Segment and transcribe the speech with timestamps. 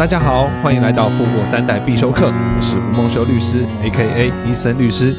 [0.00, 4.32] 大家好，欢迎来到富过三代必修课，我是吴孟修律师，A.K.A.
[4.48, 5.14] 伊森律师。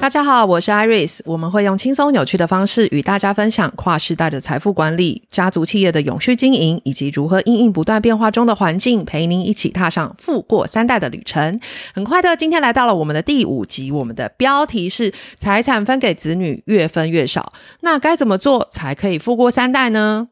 [0.00, 11.60] 大家好，我是 Iris，我们会用轻松有趣的方式与大家分享跨世代的财富管理、家族企业的永续经营，以及如何应应不断变化中的环境，陪您一起踏上富过三代的旅程。
[11.92, 20.28] 很快的，今天来到了我们的第五集，我们的标题是财产分给子女越分越少，那该怎么做才可以富过三代呢？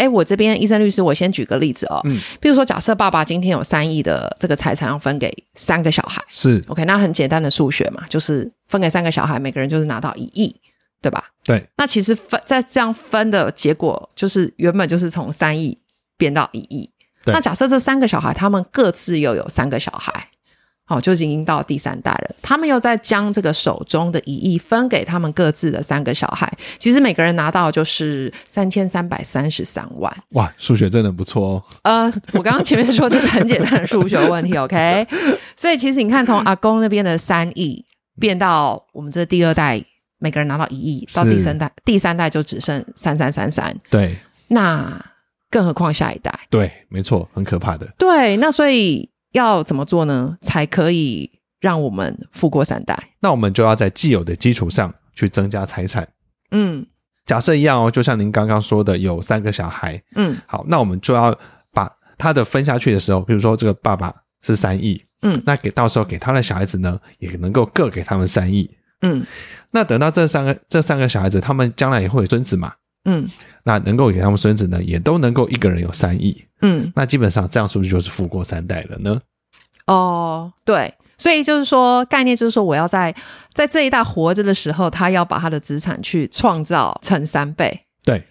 [0.00, 2.00] 哎，我这边医生律师，我先举个例子哦。
[2.04, 10.54] 嗯，比如说，假设爸爸今天有三亿的这个财产要分给三个小孩，是 OK，那很简单的数学嘛，就是分给三个小孩，每个人就是拿到一亿，
[11.02, 11.26] 对吧？
[11.44, 11.68] 对。
[11.76, 15.76] 那其实分在这样分的结果，就是原本就是从三亿
[16.16, 16.90] 变到一亿。
[17.24, 17.34] 对。
[17.34, 20.28] 那假设这三个小孩他们各自又有三个小孩。
[20.90, 22.34] 哦，就已经到第三代了。
[22.42, 30.12] 他们又在将这个手中的一亿分给他们各自的三个小孩，其实每个人拿到就是三千三百三十三万。
[30.30, 31.62] 哇，数学真的不错哦。
[31.84, 35.06] 呃，我刚刚前面说的是很简单的数学问题， OK？
[35.56, 37.84] 所以其实你看，从阿公那边的三亿
[38.18, 39.80] 变到我们这第二代，
[40.18, 43.72] 每个人拿到一亿，到第三代，第三代就只剩三三三三。
[43.88, 44.16] 对，
[44.48, 45.00] 那
[45.48, 46.36] 更何况下一代？
[46.50, 47.86] 对，没错，很可怕的。
[47.96, 49.08] 对，那所以。
[49.32, 50.36] 要怎么做呢？
[50.42, 53.10] 才可以让我们富过三代？
[53.20, 56.08] 那我们就要在既有的基础上去增加财产。
[56.50, 56.84] 嗯，
[57.26, 60.02] 假设一样哦，就像您刚刚说的，有三个小孩。
[60.16, 61.36] 嗯，好，那我们就要
[61.72, 68.68] 把他的分下去的时候，比如说这个爸爸是三亿，嗯，那给到时候给他的小孩子呢，也能够各给他们三亿。
[69.02, 69.24] 嗯，
[69.70, 72.74] 那等到这三个这三个小孩子，他们将来也会有孙子嘛？
[73.04, 73.28] 嗯，
[73.64, 76.44] 那能够给他们孙子呢，也都能够一个人有三亿。
[76.62, 79.20] 嗯，那基本上这样是不是就是富过三代了呢？
[79.86, 83.14] 哦，对，所以就是说，概念就是说，我要在
[83.52, 88.22] 在这一代活着的时候，他要把他的资产去创造成三倍，对，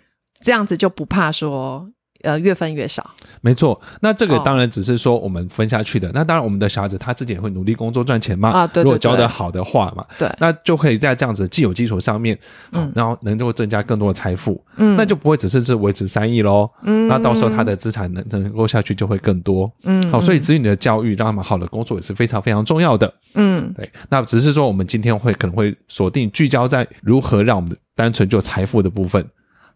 [0.42, 1.90] 这样子就不怕说。
[2.22, 3.10] 呃，越分越少，
[3.42, 3.80] 没错。
[4.02, 6.10] 那这个当然只是说我们分下去的。
[6.10, 8.50] 哦、那当然，我们的小孩子他自己也会努力工作赚钱嘛。
[8.50, 8.84] 啊，对，对，对。
[8.84, 12.38] 如果教得好的话嘛，对，那就可以在这样子既有基础上面，
[12.72, 23.90] 嗯，然后能够增加更多的财富，嗯，那就不会只是是维持三亿喽，嗯，那到时候他的资产能能够下去就会更多，嗯，好，所以子女的教育让他们好的工作也是非常非常重要的，嗯，对。
[24.10, 29.26] 那只是说我们今天会可能会锁定聚焦在如何让我们的单纯就财富的部分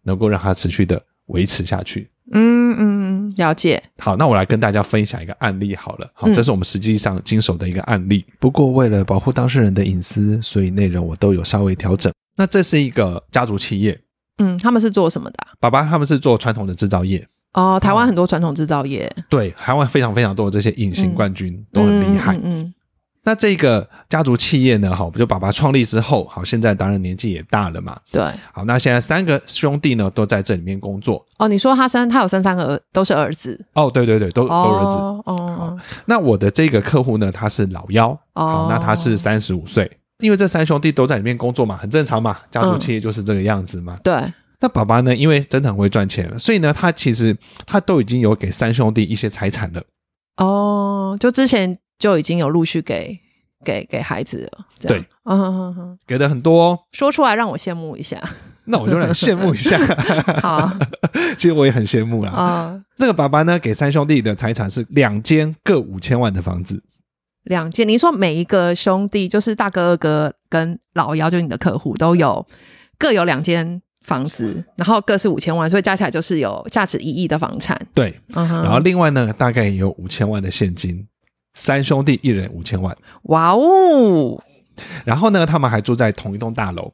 [0.04, 2.10] 能够让它持续的维持下去。
[2.32, 3.82] 嗯嗯，了解。
[4.00, 6.10] 好，那我来跟大家分享一个案例好了。
[6.14, 8.24] 好，这是我们实际上经手的一个案例。
[8.28, 12.12] 嗯、不过为了保护当事人的隐私，所以内容我都有稍微调整。
[12.36, 14.00] 那这是一个家族企业。
[14.38, 15.38] 嗯，他们是做什么的？
[15.60, 17.28] 爸爸他们是做传统的制造业。
[17.54, 19.12] 哦，台湾很多传统制造业。
[19.30, 22.36] 对，台湾非常非常多的这些隐形冠军、嗯、都很厉害。
[22.38, 22.42] 嗯。
[22.42, 22.74] 嗯嗯
[23.26, 24.94] 那这个家族企业呢？
[24.94, 27.98] 好，就爸爸创立之后，好，现在当然年纪也大了嘛。
[28.12, 28.22] 对。
[28.52, 31.26] 好，那现在三个兄弟呢，都在这里面工作。
[31.38, 33.58] 哦，你说他生，他有生三个儿，都是儿子。
[33.74, 34.98] 哦，对对对，都、哦、都儿子。
[34.98, 35.24] 哦。
[35.26, 35.80] 哦。
[36.06, 38.10] 那我的这个客户呢，他是老幺。
[38.34, 38.46] 哦。
[38.46, 43.96] 好，那他是三十五岁，因为这三兄弟都在里面工作嘛，很正常嘛，家族企业就是这个样子嘛。
[43.96, 44.34] 嗯、对。
[44.60, 49.82] 那爸爸呢，因为真的很会赚钱，所以呢，他其实他都已经有给三兄弟一些财产了。
[50.38, 53.18] 哦，就之前就已经有陆续给。
[53.66, 58.22] 给给孩子了，对，嗯哼哼哼，给的很多，说出来让我羡慕一下。
[58.66, 59.78] 那我就来羡慕一下。
[60.44, 60.70] 好，
[61.40, 62.32] 其实我也很羡慕啦。
[62.32, 66.84] 啊、嗯，那个爸爸呢，给三兄弟的财产是两间各五千万的房子。
[67.46, 72.46] 两间，你说每一个兄弟，就是大哥、二哥跟老幺，就是你的客户，都有
[73.00, 77.80] 各有两间房子，然后各是五千万，所以加起来就是有价值一亿的房产。
[77.94, 81.08] 对，然后另外呢，大概有五千万的现金。
[81.54, 84.42] 三兄弟一人五千万，哇哦！
[85.06, 86.92] 然后呢，他们还住在同一栋大楼，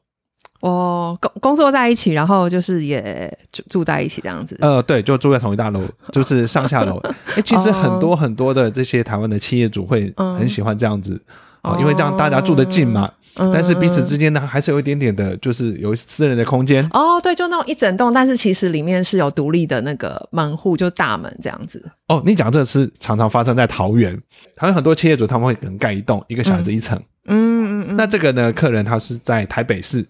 [0.59, 4.57] 哦，工工作在一起，然后就是也住住在一起这样子。
[4.59, 5.81] 呃，对，就住在同一大楼，
[6.11, 7.01] 就是上下楼。
[7.35, 11.21] 哎，其实很多很多的这些台湾的企业主会很喜欢这样子
[11.61, 13.09] 啊，因为这样大家住得近嘛。
[13.35, 16.85] 但是彼此之间呢，还是有一点点的，就是有私人的空间。
[16.91, 21.81] 哦，对，就那种一整栋，但是其实里面是有独立的那个门户，就大门这样子。
[22.07, 24.19] 哦，你讲这是常常发生在桃园，
[24.55, 26.97] 桃园很多企业主他们会可能盖一栋，一个小孩子一层。
[27.27, 27.95] 嗯嗯嗯。
[27.95, 30.05] 那这个呢，客人他是在台北市，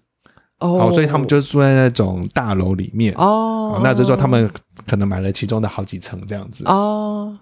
[0.59, 3.13] 哦，所以他们就是住在那种大楼里面。
[3.15, 4.49] 哦，那就是说他们
[4.87, 6.63] 可能买了其中的好几层这样子。
[6.65, 7.37] 哦。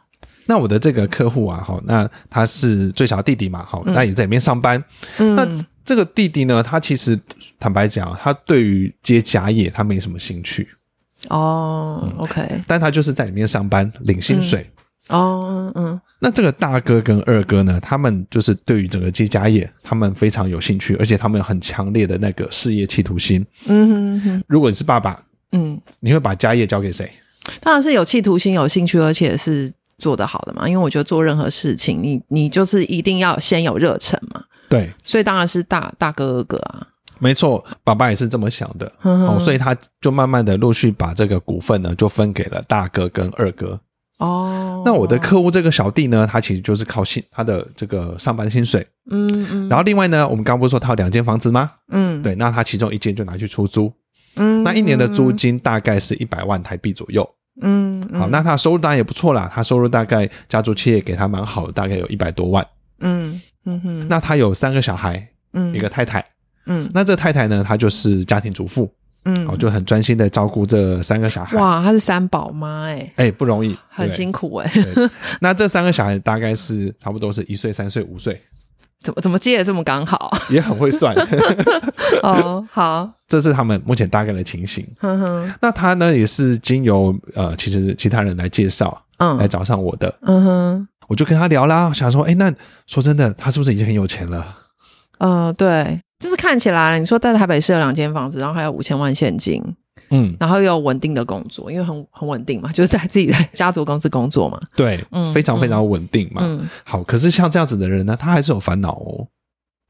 [0.48, 4.84] 那我的这个客户啊，好，那他是最小的弟弟嘛，好，那也在里面上班。
[5.18, 5.46] 嗯，那
[5.84, 7.20] 这个弟弟呢，他其实
[7.60, 10.68] 坦白讲，他对于接家业他没什么兴趣。
[11.30, 14.66] 哦，嗯，OK，但他就是在里面上班领薪水。
[15.10, 16.02] 嗯，哦，嗯。
[16.20, 23.46] 那这个大哥跟二哥呢，他们就是对于整个接家业，他们非常有兴趣，而且他们有很强烈的那个事业企图心。
[23.66, 24.44] 嗯哼哼。
[24.48, 25.22] 如果你是爸爸，
[25.52, 27.12] 嗯，你会把家业交给谁？
[27.60, 29.72] 当然是有企图心、有兴趣，而且是。
[29.98, 30.68] 做得好的嘛。
[30.68, 34.44] 因为我觉得做任何事情，你你就是一定要先有热忱嘛。
[34.70, 36.88] 对，所以当然是大大哥二哥啊。
[37.20, 38.92] 没错，爸爸也是这么想的。
[39.00, 43.80] 呵呵哦，所以他就慢慢的陆续把这个股份呢，就分给了大哥跟二哥。
[44.20, 48.86] 哦，那我的客户这个小弟呢，他其实就是靠薪他的这个上班薪水。
[49.10, 49.70] 嗯嗯。
[49.70, 51.72] 然后另外呢，我们刚刚不是说他有两间房子吗？
[51.92, 53.92] 嗯，对，那他其中一间就拿去出租。
[54.36, 57.28] 嗯，那一年的租金大概是一百万台币左右。
[57.62, 62.66] 嗯，好，那他收入当然也不错啦，他收入大概家族企业给他蛮好的，大概有一百多万。
[63.00, 64.08] 嗯嗯哼。
[64.08, 66.24] 那他有三个小孩，嗯，一个太太。
[66.70, 68.92] 嗯，那这太太呢，她就是家庭主妇，
[69.24, 71.58] 嗯，我，就很专心的照顾这三个小孩。
[71.58, 74.70] 哇，她是三宝妈哎，哎，不容易，很辛苦哎。
[75.40, 78.42] 那这三个小孩大概是差不多是一岁、三岁、五岁，
[79.08, 80.30] 怎么怎么接的这么刚好？
[80.52, 81.16] 也很会算。
[82.24, 84.86] 哦，好，这是他们目前大概的情形。
[85.00, 90.14] 哼哼，那他呢也是经由呃，其实其他人来介绍，嗯，来找上我的。
[90.24, 92.54] 嗯哼，我就跟他聊啦，想说，哎，那
[92.86, 94.46] 说真的，他是不是已经很有钱了？
[95.20, 96.02] 嗯，对。
[96.20, 99.64] 就是看起来，你说在台北市有两间房子，然后还有五千万现金，
[100.10, 109.28] 嗯，然后又有稳定的工作，因为很很稳定嘛， 就是在自己的家族公司工作嘛，对，嗯，非常非常稳定嘛，嗯，好，可是像这样子的人呢，他还是有烦恼哦。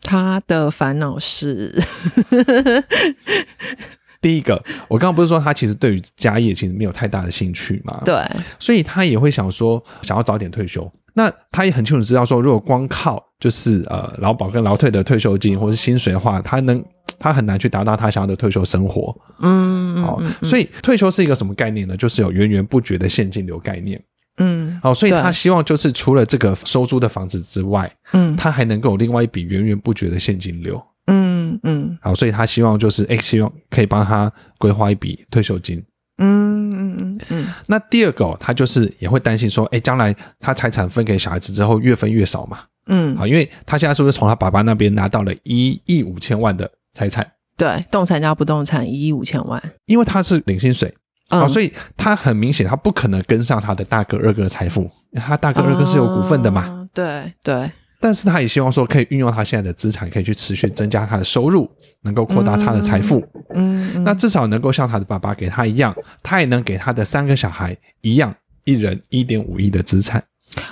[0.04, 1.77] 他的烦恼是，
[4.21, 8.15] 第一个，我刚刚不是说他其实对于家业其实没有太大的兴趣嘛，对，
[8.57, 10.89] 所以他也会想说想要早点退休。
[11.18, 16.84] 那他也很清楚知道说，如果光靠就是呃劳保跟劳退的退休金或是薪水的话，他能
[17.18, 19.19] 他很难去达到他想要的退休生活。
[19.42, 21.98] 嗯，好，所以退休是一个什么概念呢？
[21.98, 24.00] 就是有源源不绝的现金流概念。
[24.38, 30.80] 嗯，好，所以他希望就是除了这个收租的房子之外，嗯，他还能够有另外一笔源源不绝的现金流。
[31.08, 35.84] 嗯嗯，好，所以他希望就是诶，希望可以帮他规划一笔退休金。
[36.18, 42.60] 嗯嗯嗯嗯，那第二个，他就是也会担心说，哎，将来他财产分给小孩子之后，越分越少嘛。
[42.88, 47.25] 嗯，好，因为他现在是不是从他爸爸那边拿到了一亿五千万的财产？
[47.56, 49.62] 对，动产加不动产一亿五千万。
[49.86, 50.94] 因为他是领薪水，
[51.30, 56.66] 啊、嗯，所以他很明显他不可能跟上他的大哥二哥的财富，他大哥二哥是有股份的嘛。
[56.68, 57.69] 嗯、对对。
[57.99, 61.69] 但是他也希望说，可以运用他现在的资产，可以去持续增加他的收入，
[62.03, 63.25] 能够扩大他的财富。
[63.55, 68.33] 嗯，嗯，那至少能够像他的爸爸给他一样，他也能给他的三个小孩一样，
[68.65, 70.23] 一人一点五亿的资产。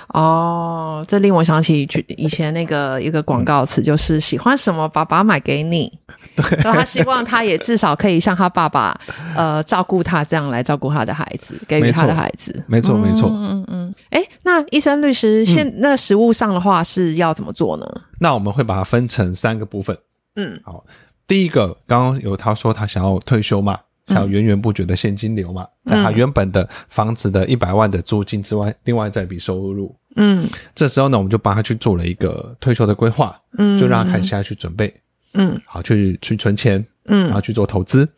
[0.08, 5.92] 哦，这令我想起一句以前那个一个广告词，就是喜欢什么，爸爸买给你。
[6.36, 8.98] 对，他希望他也至少可以像他爸爸，
[9.34, 12.62] 呃，照顾他这样来照顾他的孩子，给予他的孩子。
[12.66, 13.28] 没错，没错。
[13.32, 13.94] 嗯嗯。
[14.10, 17.86] 哎，那医生律师，现那实物上的话是要怎么做呢？
[18.20, 19.96] 那我们会把它分成三个部分。
[20.36, 20.84] 嗯，好，
[21.26, 23.80] 第一个，刚刚有他说他想要退休嘛。
[24.08, 29.92] 想要源源不绝的现金流嘛，在他原本的房子的一百万的租金之外，另外再一笔收入。
[30.14, 33.36] 嗯，这时候呢，我们就帮他去做了一个退休的规划。
[33.58, 34.94] 嗯，就让他开始下去准备。
[35.36, 36.84] 嗯，好，去去存钱。
[37.08, 38.08] 嗯，然后去做投资。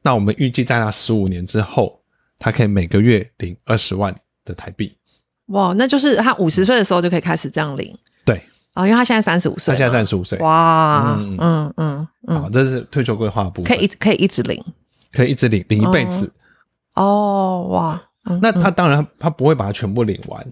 [0.00, 2.00] 那我们预计在他十五年之后，
[2.38, 4.96] 他可以每个月领二十万的台币。
[5.46, 7.92] 哇，那就是他五十岁的时候就可以开始这样领。
[8.24, 8.40] 对，
[8.74, 9.74] 啊，因为他现在三十五岁。
[9.74, 10.38] 他现在三十五岁。
[10.38, 13.64] 哇，嗯嗯嗯，好，这是退休规划部分。
[13.64, 14.62] 可以一可以一直领。
[15.12, 16.32] 可以一直领领一辈子
[16.94, 18.02] 哦，哦哇！
[18.26, 20.46] 嗯、那他当然他不会把它全部领完，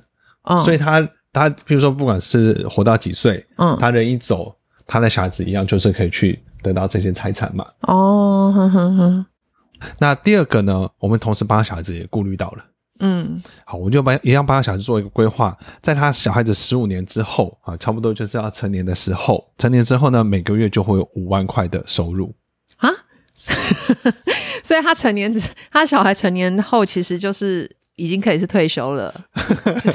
[0.44, 4.56] 嗯、所以他他比如说不管是活到几岁，嗯，他人一走，
[4.86, 7.66] 他的小孩子一样就是可以去得到这些财产嘛。
[7.82, 9.26] 哦，呵呵呵。
[9.98, 12.64] 那第二个呢，我们同时帮他小孩子也顾虑到了，
[13.00, 22.34] 嗯，好，我就帮一样帮他小孩子做一个规划，在他小孩子十五年之后啊，差不多就是要成年的时候，成年之后呢，每个月就会有五万块的收入
[22.78, 22.88] 啊。
[24.64, 25.30] 所以他成年，
[25.70, 29.12] 他小孩成年后，其实就是已经可以是退休了。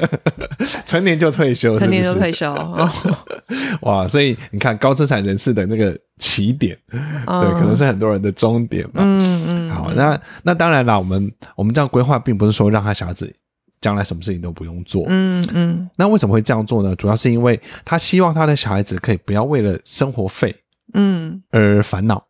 [0.84, 1.84] 成年就退休是是？
[1.84, 2.52] 成年就退休。
[2.52, 2.90] 哦、
[3.82, 4.06] 哇！
[4.06, 8.94] 所以你看，高资产人士的那个起点，嗯、对，可能是很多人的终点嘛。
[8.96, 9.70] 嗯嗯。
[9.70, 13.32] 好，那那当然啦，我们我们这样规划，并不是说让他小孩子
[13.80, 15.04] 将来什么事情都不用做。
[15.08, 15.88] 嗯嗯。
[15.96, 16.94] 那为什么会这样做呢？
[16.96, 20.54] 主要是因为他希望他的小孩子可以不要为了生活费，
[20.94, 22.16] 嗯，而烦恼。
[22.16, 22.22] 嗯，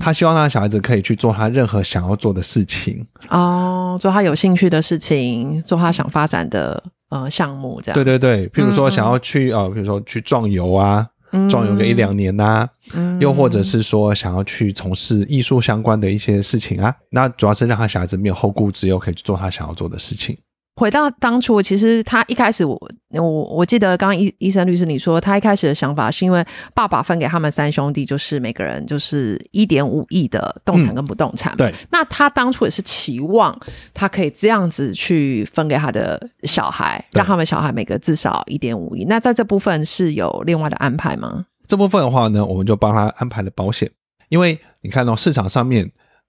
[0.00, 3.06] 他希望他的小孩子可以去做他任何想要做的事情。
[3.28, 7.94] 哦，做他有兴趣的事情，做他想发展的呃项目，这样。
[7.94, 11.06] 对对对，譬如说想要去呃，譬如说去壮游啊，
[11.48, 20.36] 壮游个一两年呐，嗯，又或者是说想要去从事艺术相关的一些事情啊，那主要是让他小孩子没有后顾之忧，可以去做他想要做的事情。
[20.76, 22.76] 回到当初，其实他一开始我
[23.10, 31.54] 我我记得刚刚医医生律师你说，他一开始的想法是因为爸爸分给他们三兄弟，就是每个人就是一点五亿的动产跟不动产。
[31.54, 31.56] 嗯。
[31.58, 33.56] 对，那他当初也是期望
[33.92, 39.04] 他可以这样子去分给他的小孩，让他们小孩每个至少一点五亿。
[39.04, 41.46] 那在这部分是有另外的安排吗？
[41.68, 43.88] 这部分的话呢，我们就帮他安排了保险，
[44.28, 45.88] 因为你看到市场上面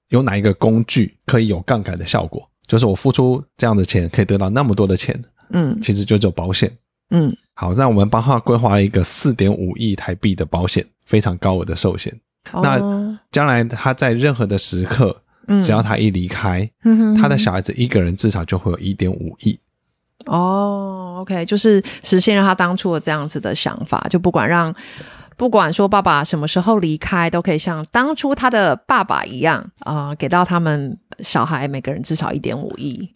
[0.09, 2.47] 有哪一个工具可以有杠杆的效果？
[2.67, 5.19] 就是我付出这样的钱，可以得到那么多的钱，
[5.49, 6.71] 嗯，其实就叫保险，
[7.11, 12.13] 嗯，好，那我们帮他规划了一个四点五亿台币的保险，非常高额的寿险。
[12.51, 15.15] 哦、那将来他在任何的时刻，
[15.47, 16.69] 嗯、只要他一离开，
[17.19, 19.57] 他的小孩子一个人至少就会有一点五亿。
[20.25, 24.73] 哦，OK，就是实现了他当初的这样子的想法，就不管让。
[25.37, 33.13] 不管说爸爸什么时候离开，都可以像当初他的爸爸一样啊、呃，给到他们小孩每个人至少一点五亿。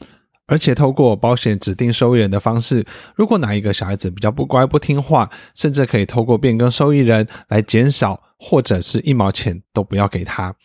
[0.48, 2.84] 而且透过保险指定受益人的方式，
[3.16, 10.56] 如果哪一个小孩子比较不乖不听话，甚至可以透过变更受益人来减少，或者是一毛钱都不要给他。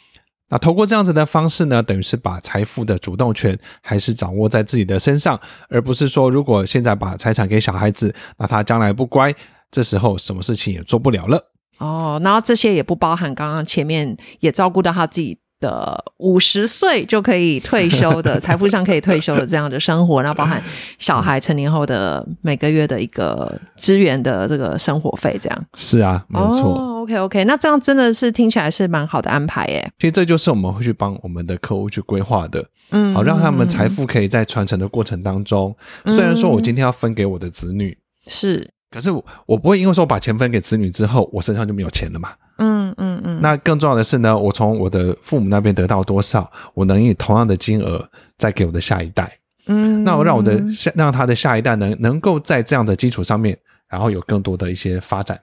[0.49, 9.35] 那透过这样子的方式呢，等于是把财富的主动权还是掌握在自己的身上，而不是说如果现在把财产给小孩子，那他将来不乖。
[9.75, 20.63] 这时候什么事情也做不了了哦，然后这些也不包含刚刚前面也照顾到他自己的五十岁就可以退休的财富上可以退休的这样的生活，然后包含
[21.01, 26.79] 小孩成年后的每个月的一个支援的这个生活费，这样是啊，没错。
[26.79, 29.91] 哦，OK OK，那这样真的是听起来是蛮好的安排耶。
[29.99, 35.75] 其实这就是我们会去帮我们的客户去规划的，嗯，好让他们财富可以在传承的过程当中，
[36.07, 38.71] 虽然说我今天要分给我的子女是。
[38.95, 42.31] 可是我我不会因为说我把钱分给子女之后，我身上就没有钱了嘛。
[42.59, 43.41] 嗯嗯嗯。
[43.43, 48.09] 那更重要的是呢，我从我的父母那边得到多少，我能以同样的金额
[48.39, 49.37] 再给我的下一代。
[49.67, 50.05] 嗯。
[50.05, 53.59] 那我让我的下让他的下一代能能够在这样的基础上面，
[53.89, 55.41] 然后有更多的一些发展。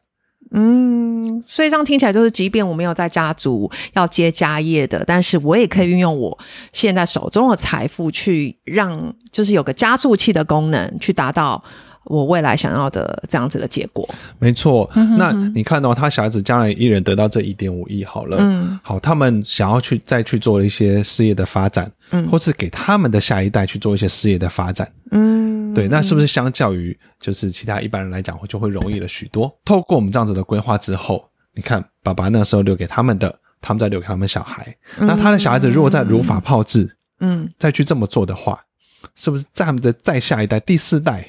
[0.51, 1.41] 嗯。
[1.41, 6.39] 所以这样听起来就是，即便我没有在家族要接家业的，但是我也可以运用我
[6.71, 11.61] 现在手中的财富去让，就是有个加速器的功能，去达到。
[12.05, 14.07] 我未来想要的这样子的结果，
[14.39, 14.89] 没错。
[15.17, 29.55] 那你看到他小孩子将来一人得到这一点五亿，好了，嗯，好，他们想要去再去做一些事业的发展，嗯，或是给他们的下一代去做一些事业的发展，嗯，对，那是不是相较于就是其他一般人来讲，会就会容易了许多？
[29.63, 38.59] 透过我们这样子的规划之后，你看爸爸那时候留给他们的，他们再留给他们小孩，那他的小孩子如果再如法炮制，嗯，再去这么做的话，
[39.15, 41.25] 是不是在他们的再下一代、第四代？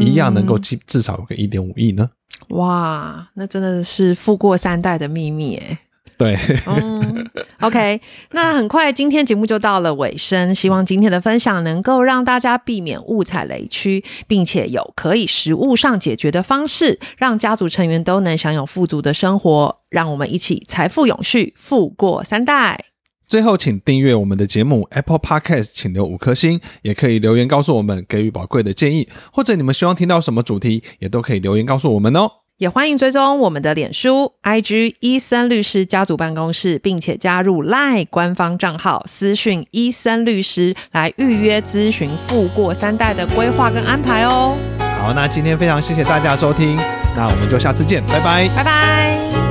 [0.00, 2.10] 一样能够至至少有个一点五亿呢？
[2.48, 5.78] 哇，那真的是富过三代的秘密哎。
[6.16, 7.24] 对，嗯
[7.60, 8.00] ，OK，
[8.32, 19.76] 那很快今天节目就到了尾声，希望今天的分享能够让大家避免误踩雷区，并且有可以实物上解决的方式，让家族成员都能享有富足的生活。
[19.90, 22.86] 让我们一起财富永续，富过三代。
[23.28, 32.30] 最后，请订阅我们的节目 Apple Podcast，请留五颗星，也可以留言告诉我们，给予宝贵的建议，或者你们希望听到什么主题，也都可以留言告诉我们哦。
[32.56, 44.56] 也欢迎追踪我们的脸书、IG 伊森律师家族办公室，并且加入 LINE 官方账号，私讯伊森律师来预约咨询富过三代的规划跟安排哦。
[45.00, 46.76] 好，那今天非常谢谢大家的收听，
[47.14, 49.47] 那我们就下次见，拜拜，拜拜。